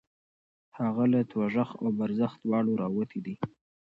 [0.77, 3.35] هغه له دوزخ او برزخ دواړو راوتی دی.